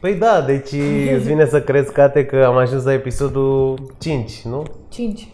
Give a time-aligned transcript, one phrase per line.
[0.00, 0.72] Păi da, deci
[1.16, 4.62] îți vine să crezi, Cate, că am ajuns la episodul 5, nu?
[4.88, 5.28] 5.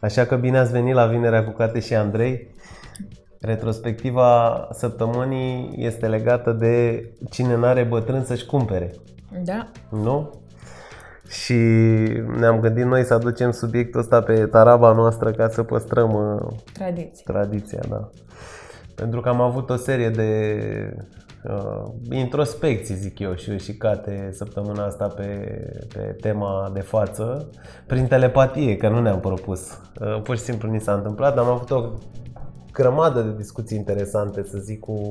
[0.00, 2.48] Așa că bine ați venit la Vinerea cu Cate și Andrei.
[3.40, 8.90] Retrospectiva săptămânii este legată de cine n-are bătrân să-și cumpere,
[9.44, 9.70] Da.
[9.90, 10.30] nu?
[11.28, 11.54] Și
[12.38, 17.22] ne-am gândit noi să aducem subiectul ăsta pe taraba noastră ca să păstrăm uh, Tradiție.
[17.24, 18.08] tradiția, da.
[18.94, 20.32] Pentru că am avut o serie de
[21.44, 25.60] uh, introspecții, zic eu, și eu și Cate săptămâna asta pe,
[25.94, 27.48] pe tema de față,
[27.86, 29.78] prin telepatie, că nu ne-am propus.
[30.00, 31.90] Uh, pur și simplu ni s-a întâmplat, am avut o
[32.72, 35.10] grămadă de discuții interesante, să zic, cu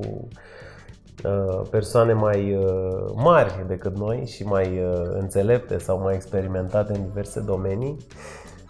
[1.23, 7.03] uh, persoane mai uh, mari decât noi și mai uh, înțelepte sau mai experimentate în
[7.07, 7.97] diverse domenii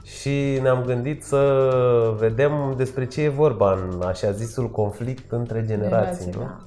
[0.04, 1.70] și ne-am gândit să
[2.18, 6.40] vedem despre ce e vorba în așa zisul conflict între generații, nu?
[6.40, 6.58] da.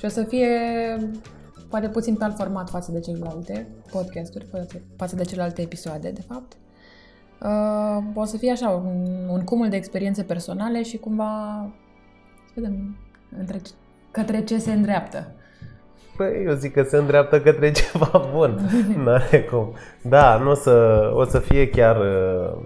[0.00, 0.48] Și o să fie
[1.68, 6.20] poate puțin pe alt format față de celelalte podcasturi, față- față de celelalte episoade, de
[6.28, 6.52] fapt.
[7.42, 11.32] Uh, o să fie așa, un, un cumul de experiențe personale și cumva
[12.46, 12.96] să vedem
[13.38, 13.60] între,
[14.10, 15.32] către ce se îndreaptă.
[16.16, 18.60] Păi eu zic că se îndreaptă către ceva bun.
[19.04, 19.74] N-are cum.
[20.02, 22.62] Da, nu o să, o să fie chiar uh,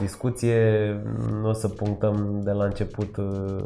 [0.00, 0.56] discuție,
[1.40, 3.64] nu o să punctăm de la început uh,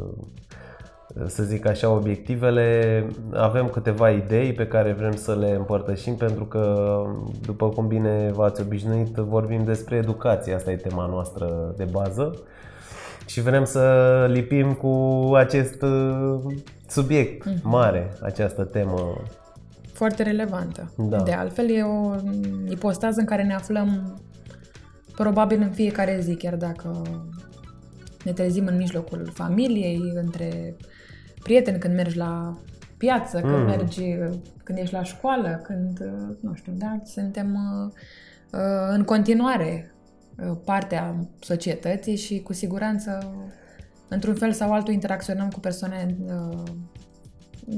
[1.25, 3.07] să zic așa, obiectivele.
[3.33, 7.03] Avem câteva idei pe care vrem să le împărtășim pentru că,
[7.45, 10.53] după cum bine v-ați obișnuit, vorbim despre educație.
[10.53, 12.35] Asta e tema noastră de bază.
[13.25, 16.39] Și vrem să lipim cu acest uh,
[16.87, 19.21] subiect mare, această temă.
[19.93, 20.91] Foarte relevantă.
[20.97, 21.21] Da.
[21.21, 22.15] De altfel, e o
[22.69, 24.19] ipostază în care ne aflăm
[25.15, 27.01] probabil în fiecare zi, chiar dacă
[28.23, 30.75] ne trezim în mijlocul familiei, între
[31.43, 32.57] prieteni, când mergi la
[32.97, 33.65] piață, când Mm.
[33.65, 34.03] mergi,
[34.63, 35.99] când ești la școală, când,
[36.39, 37.91] nu știu, da, suntem uh,
[38.51, 39.95] uh, în continuare
[40.37, 43.35] uh, partea societății și cu siguranță,
[44.07, 46.63] într-un fel sau altul, interacționăm cu persoane uh,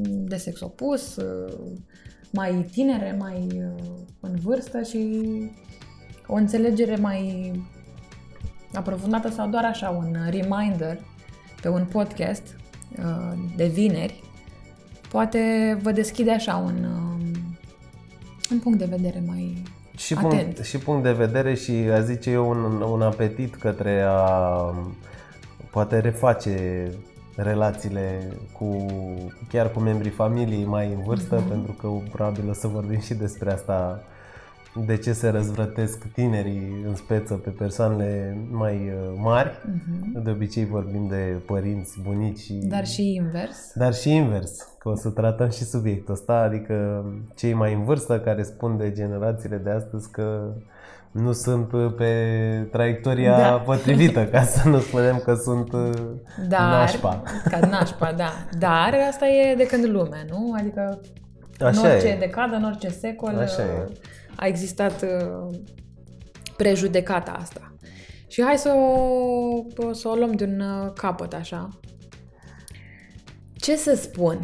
[0.07, 1.53] de sex opus, uh,
[2.31, 3.83] mai tinere, mai uh,
[4.19, 5.19] în vârstă și
[6.27, 7.51] o înțelegere mai
[8.73, 10.99] aprofundată sau doar așa un reminder
[11.61, 12.64] pe un podcast uh,
[13.55, 14.23] de vineri
[15.09, 15.39] poate
[15.81, 17.19] vă deschide așa un, um,
[18.51, 19.63] un punct de vedere mai
[19.95, 20.31] Și atent.
[20.31, 24.73] punct, și punct de vedere și a zice eu un, un apetit către a
[25.71, 26.91] poate reface
[27.35, 28.85] relațiile cu
[29.49, 31.47] chiar cu membrii familiei mai în vârstă, Mhm.
[31.49, 34.03] pentru că probabil o să vorbim și despre asta
[34.85, 39.51] de ce se răzvrătesc tinerii în speță pe persoanele mai uh, mari.
[39.65, 40.23] Mhm.
[40.23, 43.71] De obicei vorbim de părinți, bunici și Dar și invers.
[43.75, 47.05] dar și invers, că o să tratăm și subiectul ăsta, adică
[47.35, 50.53] cei mai în vârstă care spun de generațiile de astăzi că
[51.11, 52.13] nu sunt pe
[52.71, 53.57] traiectoria Da.
[53.65, 55.89] potrivită, ca să nu spunem că sunt uh,
[56.47, 57.21] Dar, nașpa.
[57.49, 58.29] Ca nașpa, da.
[58.59, 60.53] Dar asta e de când lume, nu?
[60.59, 60.99] Adică
[61.59, 62.17] în Așa orice e.
[62.19, 63.83] decadă, în orice secol Așa e.
[63.89, 63.95] uh,
[64.35, 65.57] a existat uh,
[66.57, 67.73] prejudecata asta.
[68.27, 68.69] Și hai să
[69.77, 71.69] o, să o luăm de un uh, capăt așa.
[73.53, 74.39] Ce să spun?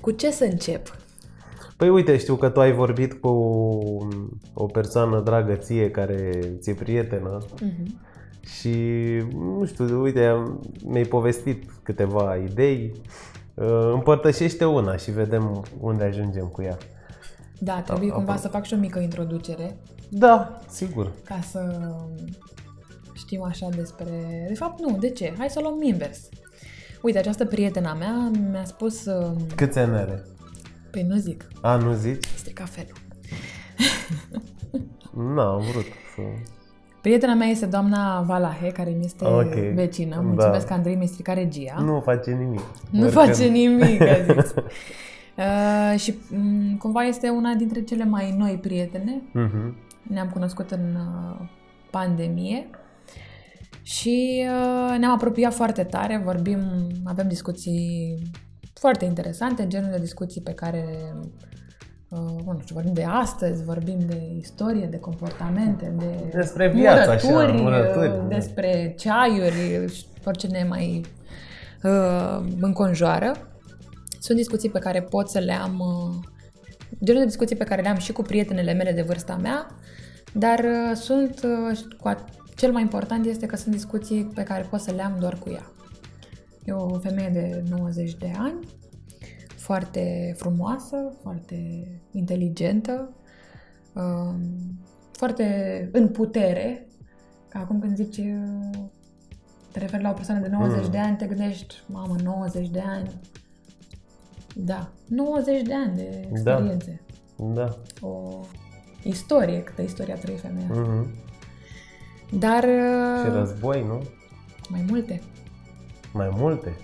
[0.00, 0.96] Cu ce să încep?
[1.76, 3.28] Păi uite, știu că tu ai vorbit cu
[4.54, 8.00] o persoană dragă ție care ți-e prietenă Mhm.
[8.58, 8.74] și
[9.34, 10.42] nu știu, uite,
[10.84, 13.31] mi-ai povestit câteva idei, Uh,
[13.92, 16.76] împărtășește una și vedem unde ajungem cu ea.
[17.58, 19.76] Da, trebuie A- cumva apro- să fac și o mică introducere
[20.10, 21.12] Da, sigur.
[21.24, 21.90] ca să
[23.12, 24.44] știm așa despre...
[24.48, 25.34] De fapt, nu, de ce?
[25.38, 26.28] Hai să o luăm invers.
[27.02, 29.04] Uite, această prietena mea mi-a spus...
[29.04, 30.22] uh, Câți ani are?
[30.90, 32.26] Păi nu zic, A, nu zici?
[32.34, 32.96] este cafelul.
[35.14, 35.84] Nu, am vrut
[36.14, 36.22] să...
[37.02, 39.54] Prietena mea este doamna Valahe, care mi este Ok.
[39.74, 40.14] vecină.
[40.14, 40.20] Da.
[40.20, 41.74] Mulțumesc că Andrei mi-a stricat regia.
[41.78, 42.60] Nu face nimic.
[42.90, 44.54] Nu Doar face că- nimic, a zis.
[45.36, 49.22] Uh, și um, cumva este una dintre cele mai noi prietene.
[49.32, 49.76] Mhm.
[50.02, 51.46] Ne-am cunoscut în uh,
[51.90, 52.66] pandemie
[53.82, 56.58] și uh, ne-am apropiat foarte tare, vorbim,
[57.04, 58.18] avem discuții
[58.74, 60.84] foarte interesante, genul de discuții pe care
[61.20, 61.26] uh,
[62.18, 67.60] nu știu, vorbim de astăzi, vorbim de istorie, de comportamente, de Despre viață, așa, murături,
[67.62, 68.34] murături, uh, da.
[68.34, 71.04] despre ceaiuri și orice ne mai
[71.82, 73.32] uh, înconjoară.
[74.20, 76.28] Sunt discuții pe care pot să le am, uh,
[77.04, 79.66] genul de discuții pe care le am și cu prietenele mele de vârsta mea,
[80.32, 82.24] dar uh, sunt, uh, cu a-
[82.56, 85.50] cel mai important este că sunt discuții pe care pot să le am doar cu
[85.50, 85.70] ea.
[86.64, 88.54] E o femeie de 90 de ani,
[89.62, 93.14] foarte frumoasă, foarte inteligentă,
[93.94, 94.40] um,
[95.12, 96.86] foarte în putere.
[97.48, 98.84] Ca acum când zici uh,
[99.72, 100.90] te referi la o persoană de 90 mm.
[100.90, 103.20] de ani, te gândești, mamă, 90 de ani.
[104.54, 107.00] Da, 90 de ani de experiențe.
[107.36, 107.52] Da.
[107.52, 107.76] da.
[108.06, 108.40] O
[109.02, 110.68] istorie, câtă istoria trăi femeia.
[110.70, 111.06] Mm-hmm.
[112.38, 112.62] Dar...
[113.24, 114.02] Și război, nu?
[114.68, 115.22] Mai multe.
[116.12, 116.76] Mai multe?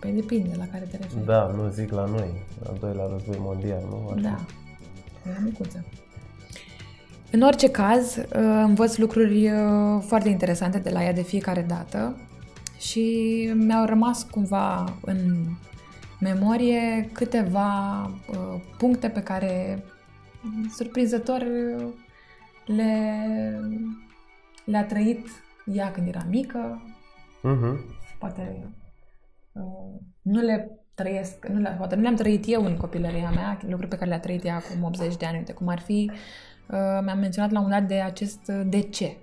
[0.00, 1.24] Păi depinde la care te referi.
[1.24, 2.30] Da, nu zic la noi.
[2.66, 4.08] Al doilea război mondial, nu?
[4.08, 4.20] Așa.
[4.20, 4.38] Da.
[5.30, 5.84] Era micuță.
[7.30, 8.24] În orice caz, uh,
[8.64, 12.16] învăț lucruri uh, foarte interesante de la ea de fiecare dată
[12.78, 13.04] și
[13.54, 15.46] mi-au rămas cumva în
[16.20, 19.84] memorie câteva uh, puncte pe care
[20.76, 21.46] surprinzător
[22.66, 23.02] le,
[24.64, 25.26] le-a trăit
[25.72, 26.82] ea când era mică.
[27.38, 27.78] Uh-huh.
[28.18, 28.79] Poate uh,
[30.22, 33.96] nu le trăiesc, nu le, poate nu le-am trăit eu în copilăria mea, lucruri pe
[33.96, 37.50] care le-a trăit ea acum 80 de ani, uite cum ar fi, uh, mi-am menționat
[37.50, 39.16] la un dat de acest de ce.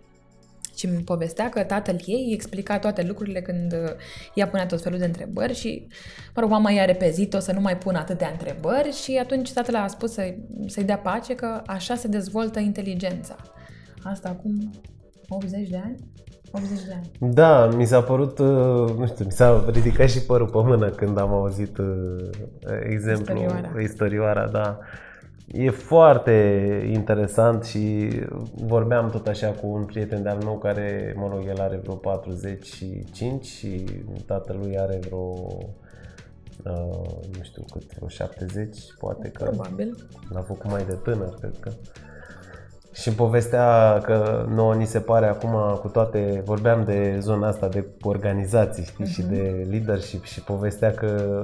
[0.75, 3.89] Și îmi povestea că tatăl ei explica toate lucrurile când uh,
[4.33, 5.88] ea punea tot felul de întrebări și,
[6.35, 9.88] mă rog, mama i-a repezit-o să nu mai pună atâtea întrebări și atunci tatăl a
[9.88, 10.35] spus să,
[10.65, 13.35] să-i dea pace că așa se dezvoltă inteligența.
[14.03, 14.69] Asta acum
[15.27, 15.95] 80 de ani?
[16.51, 17.33] 80 de ani.
[17.33, 21.19] Da, mi s-a părut, uh, nu știu, mi s-a ridicat și părul pe mână când
[21.19, 22.29] am auzit uh,
[22.89, 24.79] exemplu, istorioara, istorioara da.
[25.47, 26.31] E foarte
[26.94, 28.09] interesant și
[28.65, 33.45] vorbeam tot așa cu un prieten de-al meu care, mă rog, el are vreo 45
[33.45, 33.83] și
[34.25, 35.33] tatălui are vreo,
[36.63, 39.43] uh, nu știu cât, vreo 70, poate că...
[39.43, 40.07] Probabil.
[40.29, 41.71] L-a făcut mai de tânăr, cred că.
[43.01, 47.85] Și povestea că nouă ni se pare acum cu toate, vorbeam de zona asta de
[48.01, 49.13] organizații știi, uh-huh.
[49.13, 49.29] și mhm.
[49.29, 51.39] de leadership și povestea că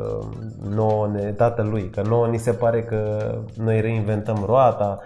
[0.70, 5.00] nouă ne, tatălui, că nouă ni se pare că noi reinventăm roata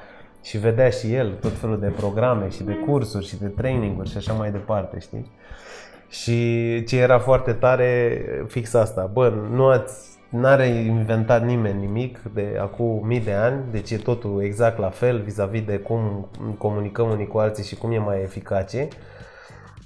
[0.44, 2.90] și vedea și el tot felul de programe și de mhm.
[2.90, 5.32] cursuri și de traininguri și așa mai departe, știi?
[6.10, 12.58] Și ce era foarte tare, fix asta, bă, nu ați N-are inventat nimeni nimic de
[12.62, 17.28] acum mii de ani, deci e totul exact la fel vis-a-vis de cum comunicăm unii
[17.28, 18.88] cu alții și cum e mai eficace.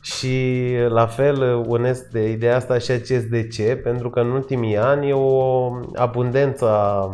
[0.02, 4.78] Și la fel unesc de ideea asta și acest de ce, pentru că în ultimii
[4.78, 7.10] ani e o abundență a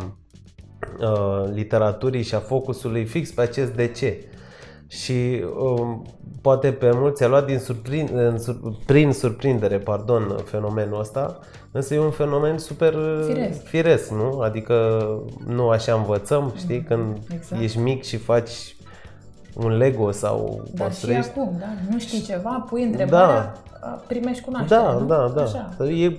[1.52, 4.24] literaturii și a focusului fix pe acest de ce.
[4.88, 6.02] Și um,
[6.48, 8.56] poate pe mulți a luat din surprin, în, sur,
[8.86, 11.38] prin surprindere pardon, fenomenul ăsta,
[11.72, 14.40] însă e un fenomen super uh, firesc, firesc nu?
[14.40, 15.06] Adică
[15.46, 17.62] nu așa învățăm, știi, când exact.
[17.62, 18.76] ești mic și faci
[19.54, 21.32] un Lego sau Dar construiești.
[21.32, 21.66] și acum, da?
[21.90, 24.02] Nu știi ceva, pui întrebarea, da.
[24.06, 25.06] primești cunoaștere, Da, nu?
[25.06, 25.42] da, da.
[25.42, 25.76] Așa.
[25.84, 26.16] E,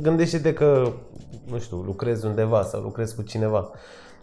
[0.00, 0.92] gândește-te că,
[1.50, 3.70] nu știu, lucrezi undeva sau lucrezi cu cineva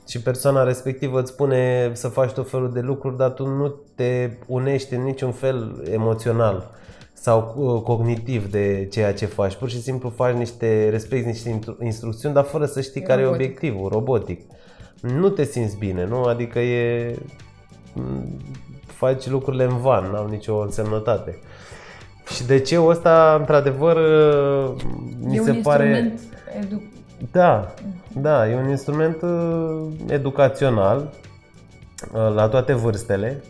[0.08, 4.30] și persoana respectivă îți spune să faci tot felul de lucruri, dar tu nu te
[4.48, 6.70] unești în niciun fel emoțional
[7.14, 9.56] sau uh, cognitiv de ceea ce faci.
[9.56, 13.42] Pur și simplu faci niște, respecti niște instrucțiuni, dar fără să știi e care robotic.
[13.42, 14.42] e obiectivul, robotic.
[15.02, 16.24] Nu te simți bine, nu?
[16.24, 17.16] Adică e...
[18.86, 21.40] faci lucrurile în van, n-au nicio însemnătate.
[22.34, 23.98] Și de ce ăsta, într-adevăr,
[25.20, 26.14] mi e se un pare...
[26.60, 26.82] Edu-
[27.32, 27.74] da,
[28.14, 31.14] da, e un instrument uh, educațional
[32.14, 33.44] uh, la toate vârstele.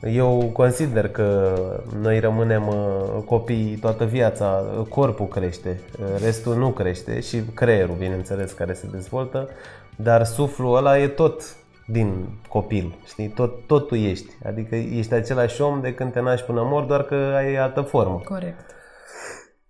[0.00, 1.54] Eu consider că
[2.00, 5.80] noi rămânem uh, copii toată viața, corpul crește,
[6.22, 9.48] restul nu crește și creierul, bineînțeles, care se dezvoltă,
[9.96, 11.56] dar suflul ăla e tot
[11.86, 13.28] din copil, știi?
[13.28, 14.30] Tot, tot tu ești.
[14.44, 18.20] Adică ești același om de când te naști până mor, doar că ai altă formă.
[18.24, 18.60] Corect.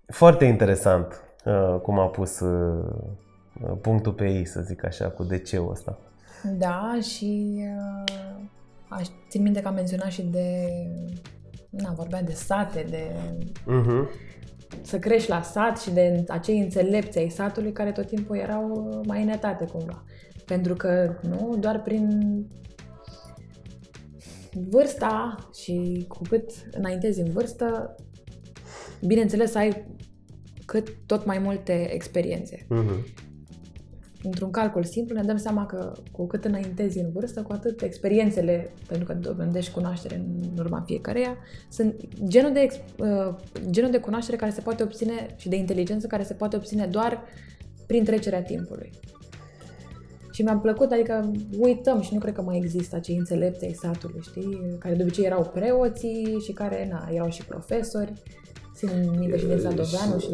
[0.07, 1.32] Foarte interesant uh,
[1.83, 2.85] cum a pus uh,
[3.81, 5.99] punctul pe ei, să zic așa, cu DC-ul ăsta.
[6.59, 8.45] Da, și uh,
[8.89, 10.69] aș țin minte că am menționat și de,
[11.71, 13.11] na, vorbea de sate, de
[13.61, 14.09] uh-huh.
[14.83, 19.23] să crești la sat și de acei înțelepți ai satului care tot timpul erau mai
[19.23, 20.05] înetate cumva.
[20.47, 22.47] Pentru că, nu, doar prin
[24.53, 27.95] vârsta și cu cât înaintezi în vârstă,
[29.07, 29.87] bineînțeles ai
[30.73, 32.67] cât tot mai multe experiențe.
[32.71, 33.31] Uh-huh
[34.23, 38.71] într-un calcul simplu ne dăm seama că cu cât înaintezi în vârstă, cu atât experiențele,
[38.89, 41.37] pentru că dobândești cunoaștere în urma fiecăreia,
[41.71, 41.95] sunt
[42.27, 43.35] genul de, uh,
[43.71, 47.23] genul de cunoaștere care se poate obține și de inteligență care se poate obține doar
[47.87, 48.91] prin trecerea timpului.
[50.33, 54.21] Și mi-a plăcut, adică uităm și nu cred că mai există acei înțelepți ai satului,
[54.23, 54.77] știi?
[54.79, 58.13] Care de obicei erau preoții și care, na, erau și profesori
[58.75, 60.29] țin minte și din Sadoveanu și...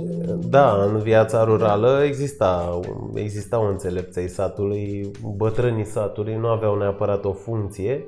[0.49, 2.80] Da, în viața rurală exista,
[3.14, 8.04] exista o înțelepței satului, bătrânii satului nu aveau neapărat o funcție,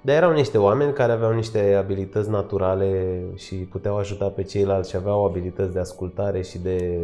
[0.00, 4.96] dar erau niște oameni care aveau niște abilități naturale și puteau ajuta pe ceilalți și
[4.96, 6.98] aveau abilități de ascultare și de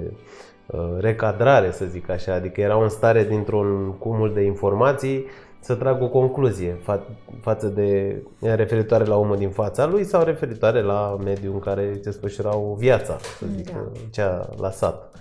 [0.67, 2.35] uh, recadrare, să zic așa.
[2.35, 5.25] Adică erau în stare dintr-un cumul de informații
[5.61, 7.07] să trag o concluzie fa-
[7.41, 12.01] față de referitoare la omul din fața lui sau referitoare la mediul în care se
[12.01, 13.91] desfășurau viața, să zic, da.
[14.11, 15.17] cea la sat.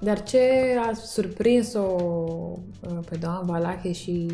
[0.00, 0.40] Dar ce
[0.88, 4.26] a surprins-o uh, pe doamna Valache și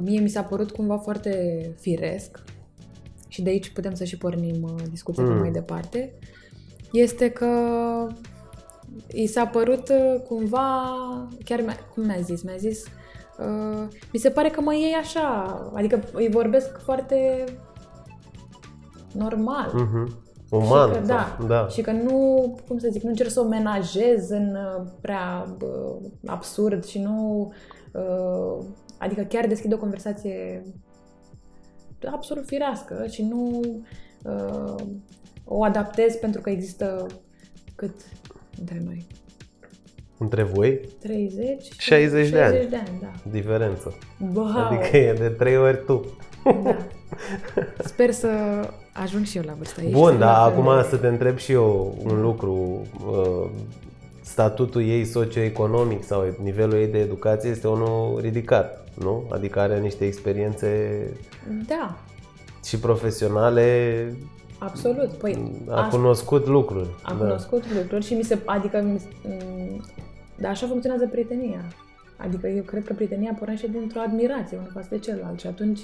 [0.00, 2.42] mie mi s-a părut cumva foarte firesc
[3.28, 5.38] și de aici putem să și pornim uh, discuția mm.
[5.38, 6.12] mai departe,
[6.92, 7.48] este că
[9.12, 10.92] i s-a părut uh, cumva,
[11.44, 11.64] chiar
[11.94, 12.84] cum mi-a zis, mi-a zis
[13.40, 15.44] Uh, mi se pare că mă iei așa,
[15.74, 17.44] adică îi vorbesc foarte
[19.12, 19.68] normal.
[19.68, 20.28] Mm-hmm.
[20.50, 20.92] Uman.
[20.92, 21.68] Și că, da, da.
[21.68, 26.10] Și că nu, cum să zic, nu încerc să o menajez în uh, prea uh,
[26.26, 27.52] absurd și nu...
[27.92, 28.64] Uh,
[28.98, 30.62] adică chiar deschid o conversație
[32.12, 33.60] absolut firească și nu
[34.24, 34.74] uh,
[35.44, 37.06] o adaptez pentru că există
[37.74, 37.94] cât
[38.58, 39.06] între noi?
[40.22, 40.80] Între voi?
[41.00, 42.52] 30 60 de ani.
[42.52, 43.12] 60 de ani, da.
[43.30, 43.94] Diferență.
[44.34, 44.46] Wow.
[44.46, 46.06] Adică e de 3 ori tu.
[46.44, 46.76] Da.
[47.84, 48.28] Sper să
[48.92, 49.90] ajung și eu la vârsta ei.
[49.90, 52.86] Bun, dar acum să te întreb și eu un lucru.
[53.10, 53.48] Uh,
[54.20, 59.24] statutul ei socioeconomic sau nivelul ei de educație este unul ridicat, nu?
[59.28, 61.00] Adică are niște experiențe
[61.66, 61.98] da.
[62.64, 64.06] și profesionale
[64.58, 65.10] Absolut.
[65.10, 66.88] Păi, a cunoscut lucruri.
[67.02, 67.18] A da.
[67.18, 69.00] cunoscut lucruri și mi se, adică mi,
[70.40, 71.64] dar așa funcționează prietenia.
[72.16, 75.80] Adică eu cred că prietenia pornește dintr-o admirație unul față de celălalt și atunci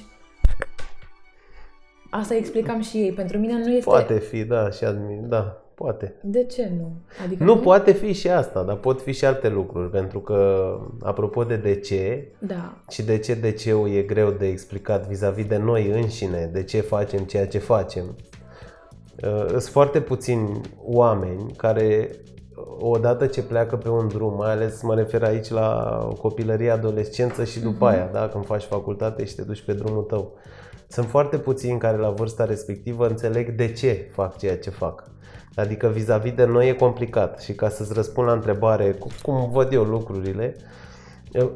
[2.10, 3.12] asta explicam și ei.
[3.12, 3.84] Pentru mine nu este...
[3.84, 6.14] Poate fi, da, și admir, da, poate.
[6.22, 6.92] De ce nu?
[7.24, 10.70] Adică nu, nu, poate fi și asta, dar pot fi și alte lucruri, pentru că,
[11.02, 12.76] apropo de de ce, da.
[12.88, 16.80] și de ce de ce e greu de explicat vis-a-vis de noi înșine, de ce
[16.80, 18.04] facem ceea ce facem,
[19.24, 22.10] uh, sunt foarte puțini oameni care
[22.80, 27.60] odată ce pleacă pe un drum, mai ales mă refer aici la copilărie, adolescență și
[27.60, 27.92] după uh-huh.
[27.92, 28.28] aia, da?
[28.28, 30.32] când faci facultate și te duci pe drumul tău.
[30.88, 35.10] Sunt foarte puțini care la vârsta respectivă înțeleg de ce fac ceea ce fac.
[35.54, 39.82] Adică vis-a-vis de noi e complicat și ca să-ți răspund la întrebare cum văd eu
[39.82, 40.56] lucrurile,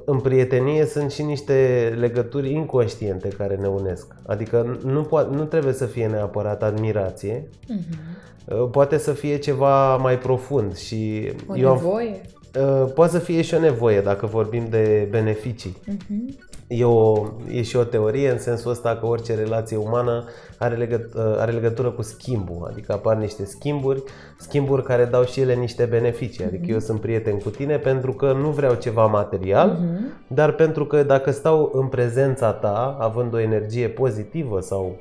[0.05, 4.15] în prietenie sunt și niște legături inconștiente care ne unesc.
[4.27, 9.97] Adică nu, po- nu trebuie să fie neapărat admirație, uh-huh Uh, poate să fie ceva
[9.97, 12.21] mai profund și o eu nevoie?
[12.55, 15.77] Am, uh, poate să fie și o nevoie dacă vorbim de beneficii.
[15.89, 16.49] Uh-huh.
[16.67, 20.25] E, o, e și o teorie în sensul ăsta că orice relație umană
[20.59, 24.03] are, legăt, uh, are legătură cu schimbul, adică apar niște schimburi,
[24.39, 26.45] schimburi care dau și ele niște beneficii.
[26.45, 26.73] Adică uh-huh.
[26.73, 30.27] eu sunt prieten cu tine pentru că nu vreau ceva material, uh-huh.
[30.27, 34.97] dar pentru că dacă stau în prezența ta, având o energie pozitivă sau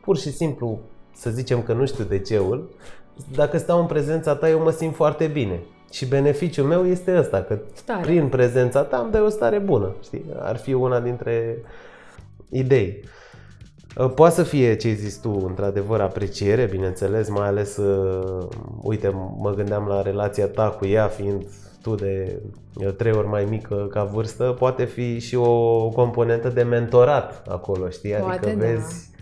[0.00, 0.80] pur și simplu
[1.14, 2.68] să zicem că nu știu de ceul,
[3.34, 5.62] dacă stau în prezența ta, eu mă simt foarte bine.
[5.90, 8.00] Și beneficiul meu este ăsta, că stare.
[8.02, 9.94] prin prezența ta îmi dai o stare bună.
[10.02, 10.24] Știi?
[10.38, 11.58] Ar fi una dintre
[12.48, 13.04] idei.
[13.96, 18.46] Uh, poate să fie ce ai zis tu, într-adevăr, apreciere, bineînțeles, mai ales, uh,
[18.82, 21.46] uite, mă gândeam la relația ta cu ea, fiind
[21.82, 22.42] tu de
[22.74, 27.88] uh, trei ori mai mică ca vârstă, poate fi și o componentă de mentorat acolo,
[27.88, 28.12] știi?
[28.12, 28.66] Poate, adică da.
[28.66, 29.13] vezi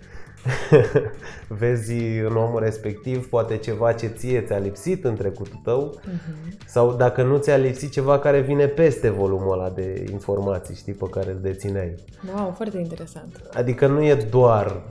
[1.61, 6.67] vezi în omul respectiv poate ceva ce ție ți-a lipsit în trecutul tău uh-huh.
[6.67, 11.07] sau dacă nu ți-a lipsit ceva care vine peste volumul ăla de informații, știi, pe
[11.11, 11.95] care îl dețineai.
[12.35, 13.41] Wow, foarte interesant.
[13.53, 14.83] Adică nu e doar,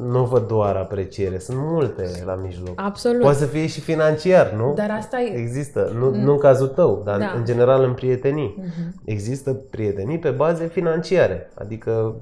[0.00, 2.72] nu văd doar apreciere, sunt multe la mijloc.
[2.80, 3.20] Absolut.
[3.20, 4.72] Poate să fie și financiar, nu?
[4.76, 5.36] Dar asta e...
[5.36, 6.20] Există, nu, mm.
[6.20, 7.32] nu în cazul tău, dar da.
[7.36, 8.54] în general în prietenii.
[8.60, 9.04] Uh-huh.
[9.04, 12.16] Există prietenii pe baze financiare, adică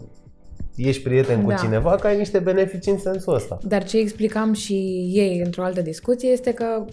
[0.76, 1.54] ești prieten cu da.
[1.54, 3.58] cineva, că ai niște beneficii în sensul ăsta.
[3.62, 4.74] Dar ce explicam și
[5.12, 6.84] ei într-o altă discuție este că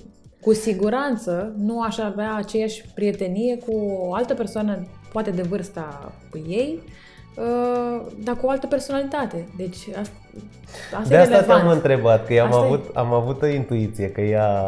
[0.41, 3.73] cu siguranță nu aș avea aceeași prietenie cu
[4.07, 6.93] o altă persoană, poate de vârsta cu ei, Uh,
[8.23, 9.47] dar cu o altă personalitate.
[9.57, 10.11] Deci asta,
[10.97, 12.89] asta De asta te-am întrebat, că am avut, e...
[12.93, 14.65] am avut o intuiție că ea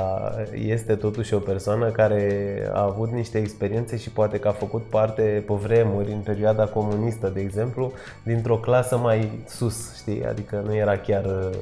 [0.53, 5.44] este totuși o persoană care a avut niște experiențe și poate că a făcut parte
[5.48, 7.91] pe vremuri, în perioada comunistă, de exemplu,
[8.24, 10.25] dintr-o clasă mai sus, știi?
[10.25, 11.58] Adică nu era chiar uh,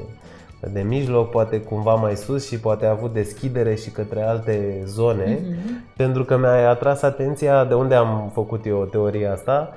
[0.72, 5.36] de mijloc, poate cumva mai sus și poate a avut deschidere și către alte zone,
[5.36, 5.96] mm-hmm.
[5.96, 9.74] pentru că mi-a atras atenția de unde am făcut eu teoria asta,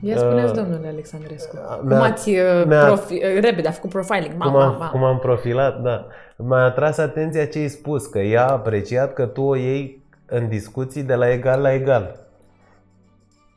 [0.00, 3.90] Ia spuneți, Uh, domnule Alexandrescu, mi-a- cum ați uh, mi-a- profi, uh, repede a făcut
[3.90, 4.90] profiling, cum mama, am, mama.
[4.90, 6.06] cum am profilat, da.
[6.36, 10.48] M-a atras atenția ce ai spus, că ea a apreciat că tu o iei în
[10.48, 12.16] discuții de la egal la egal.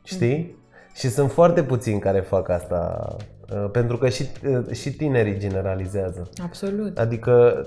[0.04, 0.58] Știi?
[0.94, 3.06] Și sunt foarte puțini care fac asta,
[3.54, 6.28] uh, pentru că și, uh, și tinerii generalizează.
[6.44, 6.98] Absolut.
[6.98, 7.64] Adică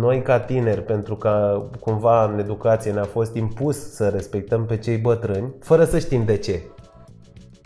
[0.00, 4.96] noi ca tineri, pentru că cumva în educație ne-a fost impus să respectăm pe cei
[4.96, 6.60] bătrâni, fără să știm de ce.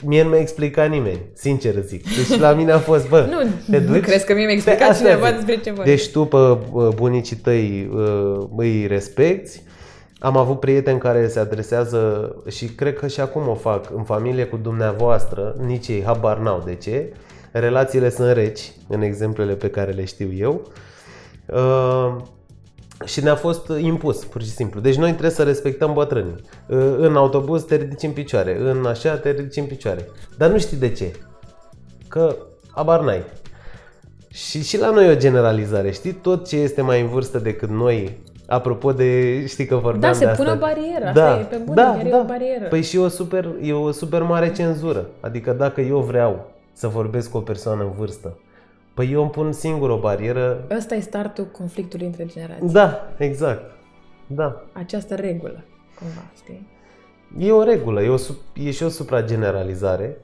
[0.05, 2.03] Mie nu mi-a explicat nimeni, sincer zic.
[2.05, 4.03] Deci la mine a fost, bă, Nu, te nu duci?
[4.03, 5.35] crezi că mie mi-a Pe explicat asta cineva zic.
[5.37, 5.91] despre ce vorbi.
[5.91, 9.61] Deci tu pe uh, bunicii tăi uh, îi respecti.
[10.19, 14.45] Am avut prieteni care se adresează și cred că și acum o fac în familie
[14.45, 17.13] cu dumneavoastră, nici ei habar n-au de ce.
[17.53, 20.63] Relațiile sunt reci, în exemplele pe care le știu eu.
[23.03, 24.81] Uh, și ne-a fost impus, pur și simplu.
[24.81, 26.35] Deci noi trebuie să respectăm bătrânii.
[26.67, 30.09] Uh, În autobuz te ridici în picioare, în așa te ridici în picioare.
[30.37, 31.13] Dar nu știi de ce.
[32.09, 32.37] Că
[32.71, 33.25] abar n-ai.
[34.29, 36.13] Și, și la noi e o generalizare, știi?
[36.13, 40.25] Tot ce este mai în vârstă decât noi, apropo de, știi că vorbeam Da, se
[40.25, 40.43] de asta.
[40.43, 42.65] pune o barieră, asta e, pe bune, chiar e o barieră.
[42.69, 45.07] Păi și e o, super, e o super mare cenzură.
[45.21, 48.39] Adică dacă eu vreau să vorbesc cu o persoană în vârstă,
[49.01, 50.67] păi eu îmi pun singur o barieră.
[50.77, 52.69] Ăsta e startul conflictului între generații.
[52.69, 53.63] Da, exact.
[54.27, 54.65] Da.
[54.73, 55.65] Această regulă,
[55.99, 56.69] cumva, știi?
[57.39, 60.17] E o regulă, e, o, sup- e și o suprageneralizare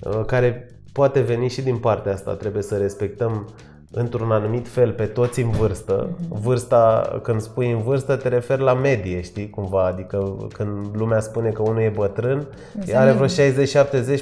[0.00, 2.34] uh, care poate veni și din partea asta.
[2.34, 3.48] Trebuie să respectăm
[3.90, 6.08] într-un anumit fel pe toți în vârstă.
[6.28, 9.86] Vârsta, când spui în vârstă, te referi la medie, știi, cumva.
[9.86, 12.46] Adică când lumea spune că unul e bătrân,
[12.78, 13.26] Înseamnă- are vreo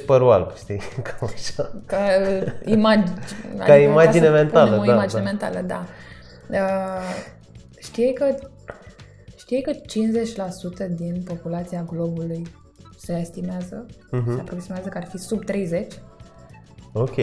[0.01, 0.77] 60-70 părul alb, știi?
[1.19, 1.71] Cam așa.
[1.85, 3.13] Ca uh, imagine,
[3.65, 5.29] Ca imagine să mentală, punem o da, imagine da.
[5.29, 5.85] mentală, da.
[6.49, 7.25] Uh,
[7.77, 8.25] știi că
[9.35, 12.41] știi că 50% din populația globului
[12.97, 14.33] se estimează, Mhm.
[14.35, 15.93] se aproximează că ar fi sub 30?
[16.93, 17.15] Ok.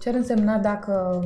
[0.00, 1.24] Ce ar însemna dacă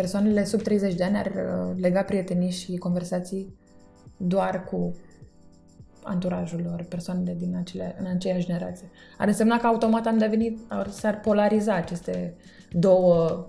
[0.00, 3.54] persoanele sub 30 de ani ar uh, lega prietenii și conversații
[4.16, 4.96] doar cu
[6.02, 8.90] anturajul lor, persoanele din acele, în aceeași generație.
[9.18, 12.34] Ar însemna că automat am devenit, ar, s-ar polariza aceste
[12.70, 13.46] două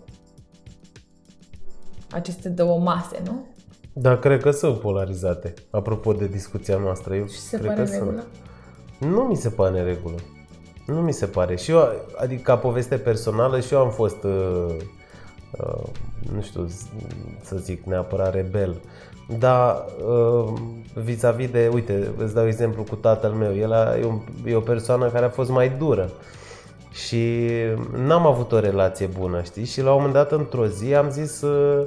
[2.11, 3.45] aceste două mase, nu?
[3.93, 5.53] Dar cred că sunt polarizate.
[5.69, 7.99] Apropo de discuția noastră, eu Și se cred pare că sunt.
[7.99, 8.27] regulă?
[8.99, 10.15] Nu mi se pare în regulă.
[10.87, 11.55] Nu mi se pare.
[11.55, 11.79] Și eu,
[12.17, 14.75] adică ca poveste personală, și eu am fost, uh,
[15.57, 15.89] uh,
[16.33, 16.87] nu știu z-
[17.41, 18.75] să zic neapărat rebel,
[19.39, 20.53] dar uh,
[20.93, 24.59] vis-a-vis de, uite, îți dau exemplu cu tatăl meu, el a, e, un, e o
[24.59, 26.09] persoană care a fost mai dură
[26.91, 27.39] și
[28.05, 29.65] n-am avut o relație bună, știi?
[29.65, 31.85] Și la un moment dat, într-o zi, am zis, uh,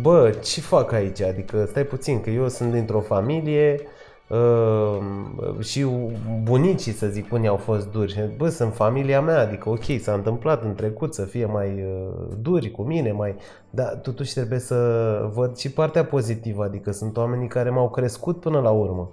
[0.00, 1.20] bă, ce fac aici?
[1.20, 3.80] Adică stai puțin, că eu sunt dintr-o familie
[4.28, 5.86] uh, și
[6.42, 8.12] bunicii, să zic, unii au fost duri.
[8.12, 12.36] Și, Bă, sunt familia mea, adică ok, s-a întâmplat în trecut să fie mai uh,
[12.40, 13.34] duri cu mine, mai...
[13.70, 18.60] Dar totuși trebuie să văd și partea pozitivă, adică sunt oamenii care m-au crescut până
[18.60, 19.10] la urmă.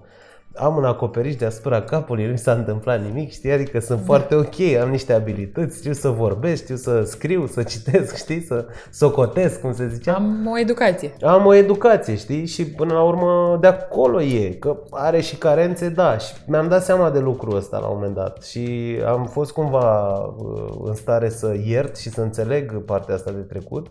[0.56, 3.52] Am un acoperiș deasupra capului, nu mi s-a întâmplat nimic, știi?
[3.52, 8.16] Adică sunt foarte ok, am niște abilități, știu să vorbesc, știu să scriu, să citesc,
[8.24, 8.42] știi?
[8.42, 10.14] Să socotesc, cum se zicea.
[10.14, 11.14] Am o educație.
[11.22, 12.46] Am o educație, știi?
[12.46, 16.18] Și până la urmă de acolo e, că are și carențe, da.
[16.18, 18.44] Și mi-am dat seama de lucrul ăsta la un moment dat.
[18.44, 23.42] Și am fost cumva uh, în stare să iert și să înțeleg partea asta de
[23.42, 23.88] trecut.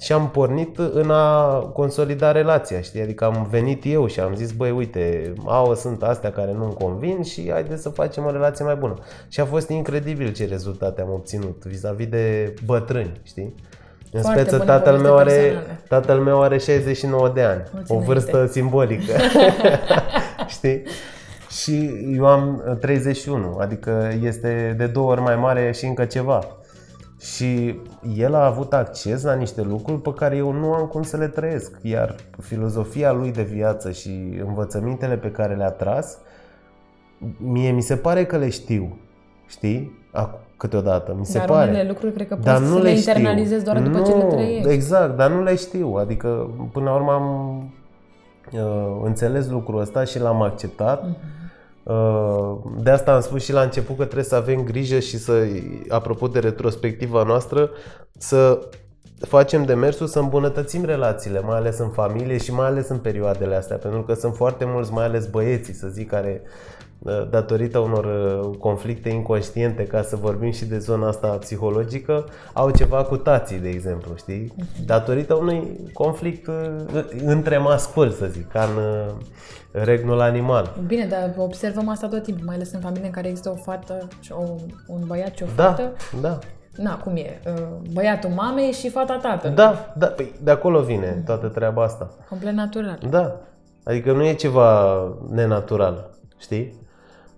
[0.00, 3.00] Și am pornit în a consolida relația, știi?
[3.00, 7.22] Adică am venit eu și am zis, băi, uite, au, sunt astea care nu-mi convin
[7.22, 8.94] și haideți să facem o relație mai bună.
[9.28, 13.54] Și a fost incredibil ce rezultate am obținut vis-a-vis de bătrâni, știi?
[14.12, 15.78] În Foarte speță, bună tatăl poveste meu, are, personală.
[15.88, 18.52] tatăl meu are 69 de ani, Mulți o vârstă înainte.
[18.52, 19.12] simbolică,
[20.56, 20.82] știi?
[21.50, 26.38] Și eu am uh, 31, adică este de două ori mai mare și încă ceva.
[27.20, 27.78] Și
[28.16, 31.26] el a avut acces la niște lucruri pe care eu nu am cum să le
[31.28, 31.72] trăiesc.
[31.82, 36.18] Iar filozofia lui de viață și învățămintele pe care le-a tras,
[37.36, 38.98] mie mi se pare că le știu.
[39.46, 39.98] Știi?
[40.14, 41.70] Ac- Câteodată, mi se Dar pare.
[41.70, 43.10] unele lucruri cred că Dar poți nu să le le știu.
[43.12, 44.68] internalizezi doar după ce le Nu, trăiești.
[44.70, 45.94] Exact, dar nu le știu.
[45.94, 47.56] Adică, până la urmă, am
[48.52, 51.02] uh, înțeles lucrul ăsta și l-am acceptat.
[51.02, 51.16] Mhm.
[51.88, 55.46] Uh, de asta am spus și la început că trebuie să avem grijă și să,
[55.88, 57.70] apropo de retrospectiva noastră,
[58.18, 58.68] să
[59.20, 63.76] facem demersul să îmbunătățim relațiile, mai ales în familie și mai ales în perioadele astea,
[63.76, 66.42] pentru că sunt foarte mulți, mai ales băieții, să zic, care
[66.98, 72.70] uh, datorită unor uh, conflicte inconștiente, ca să vorbim și de zona asta psihologică, au
[72.70, 74.52] ceva cu tații, de exemplu, știi?
[74.56, 74.84] Mhm.
[74.86, 78.82] Datorită unui conflict uh, între masculi, să zic, ca în
[79.70, 80.76] regnul animal.
[80.86, 84.08] Bine, dar observăm asta tot timpul, mai ales în familie în care există o fată,
[84.20, 84.42] și o,
[84.86, 85.92] un băiat și o da, fată.
[86.20, 86.38] Da, da
[86.78, 89.56] na, cum e, uh, băiatul mamei și fata tatălui.
[89.56, 92.10] Da, da, păi de acolo vine toată treaba asta.
[92.28, 92.98] Complet natural.
[93.10, 93.40] Da,
[93.84, 94.98] adică nu e ceva
[95.30, 96.86] nenatural, știi?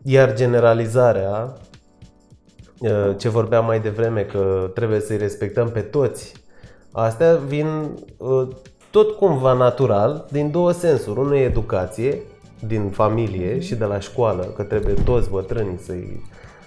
[0.02, 1.52] Iar generalizarea,
[2.78, 6.34] uh, ce vorbeam mai devreme, că trebuie să-i respectăm pe toți,
[6.92, 7.66] astea vin
[8.16, 8.48] uh,
[8.90, 11.18] tot cumva natural, din două sensuri.
[11.18, 12.18] Unul e educație,
[12.66, 16.20] din familie și de la școală, că trebuie toți bătrânii să-i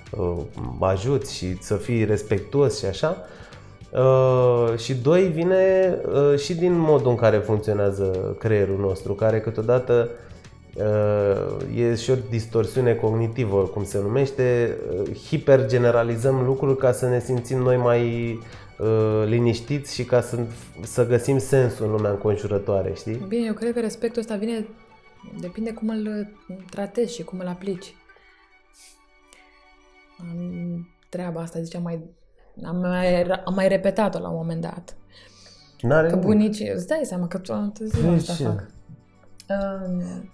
[0.10, 0.38] uh,
[0.80, 3.18] ajuți și să fii respectuos și așa.
[3.92, 10.10] Uh, și doi, vine uh, și din modul în care funcționează creierul nostru, care câteodată
[10.76, 17.20] uh, e și o distorsiune cognitivă, cum se numește, uh, hipergeneralizăm lucruri ca să ne
[17.20, 18.46] simțim noi mai uh,
[19.26, 20.39] liniștiți și ca să,
[20.82, 23.26] să găsim sensul în lumea înconjurătoare, știi?
[23.28, 24.67] Bine, eu cred că respectul ăsta vine,
[25.39, 26.28] depinde cum îl
[26.69, 27.96] tratezi și cum îl aplici
[31.10, 32.04] treaba asta, ziceam mai...
[32.63, 34.96] Am mai, am mai repetat-o la un moment dat.
[35.82, 36.69] N-are că bunicii...
[36.69, 38.67] Îți dai seama că toată ziua asta fac.
[39.50, 40.32] Um,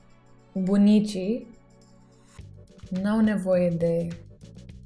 [0.63, 1.47] bunicii
[3.01, 4.07] n-au nevoie de...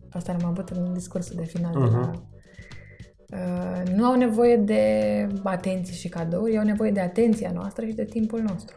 [0.10, 1.89] Asta am avut în discursul de final uh-huh.
[1.89, 2.10] de la mhm.
[2.10, 2.33] Uh,
[3.96, 8.41] nu au nevoie de atenție și cadouri, au nevoie de atenția noastră și de timpul
[8.41, 8.76] nostru.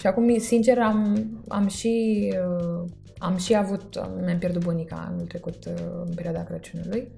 [0.00, 5.64] Și acum, sincer, am, am și uh, am și avut, mi-am pierdut bunica anul trecut
[5.64, 5.72] uh,
[6.06, 7.08] în perioada Crăciunului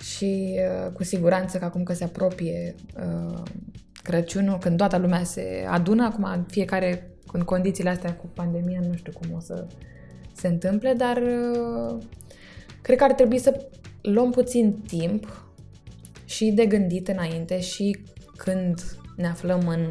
[0.00, 3.42] și uh, cu siguranță că acum că se apropie uh,
[4.02, 9.12] Crăciunul, când toată lumea se adună, acum fiecare în condițiile astea cu pandemia, nu știu
[9.12, 9.66] cum o să
[10.32, 11.22] se întâmple, dar
[12.82, 13.66] cred că ar trebui să
[14.02, 15.51] luăm puțin timp
[16.34, 17.98] și de gândit înainte și
[18.36, 18.80] când
[19.16, 19.88] ne aflăm în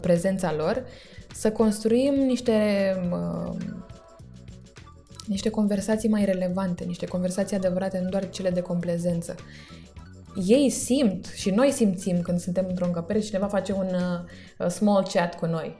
[0.00, 0.84] prezența lor,
[1.34, 2.52] să construim niște
[5.26, 9.34] niște conversații mai relevante, niște conversații adevărate, nu doar cele de complezență.
[10.46, 13.88] Ei simt și noi simțim când suntem într-o încăpere și cineva face un
[14.58, 15.76] uh, small chat cu noi.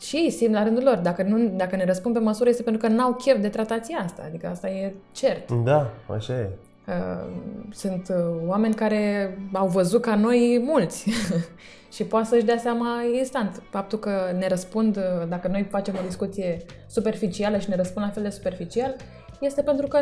[0.00, 0.96] Și ei simt la rândul lor.
[0.96, 4.22] Dacă, nu, dacă ne răspund pe măsură este pentru că n-au chef de tratația asta.
[4.26, 5.52] Adică asta e cert.
[5.52, 6.50] Da, așa e.
[6.88, 7.30] Uh,
[7.70, 11.10] sunt uh, oameni care au văzut ca noi mulți
[11.94, 13.62] și poate să-și dea seama instant.
[13.70, 18.12] Faptul că ne răspund, uh, dacă noi facem o discuție superficială și ne răspund la
[18.12, 18.96] fel de superficial,
[19.40, 20.00] este pentru că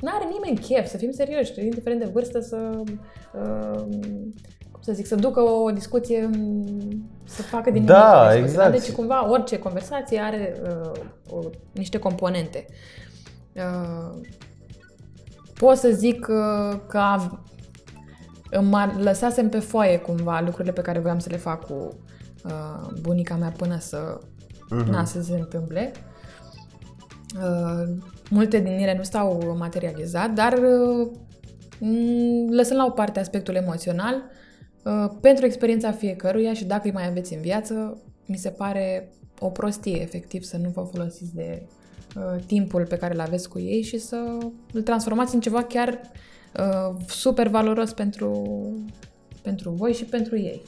[0.00, 2.56] nu are nimeni chef, să fim serioși, indiferent de vârstă, să,
[4.72, 6.30] cum să zic, să ducă o discuție,
[7.24, 8.72] să facă din Da, exact.
[8.72, 10.90] Deci cumva orice conversație are uh,
[11.30, 11.38] o,
[11.72, 12.66] niște componente.
[13.54, 14.20] Uh,
[15.54, 17.00] pot să zic că, că
[18.50, 21.88] îmi lăsasem pe foaie cumva lucrurile pe care voiam să le fac cu
[22.44, 24.86] uh, bunica mea până să, uh-huh.
[24.90, 25.92] na, să se întâmple.
[27.36, 27.94] Uh,
[28.30, 31.10] multe din ele nu s-au materializat, dar uh,
[32.50, 34.22] lăsând la o parte aspectul emoțional,
[34.84, 39.48] uh, pentru experiența fiecăruia și dacă îi mai aveți în viață, mi se pare o
[39.48, 41.83] prostie, efectiv, să nu vă folosiți de Uh,
[42.46, 44.16] timpul pe care îl aveți cu ei și să
[44.72, 46.00] îl transformați în ceva chiar
[46.58, 48.48] uh, super valoros pentru,
[49.42, 50.62] pentru voi și pentru ei.